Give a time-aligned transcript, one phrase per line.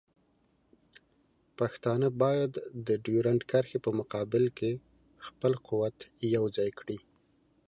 [1.59, 2.51] پښتانه باید
[2.87, 4.71] د ډیورنډ کرښې په مقابل کې
[5.27, 5.97] خپل قوت
[6.35, 6.97] یوځای کړي.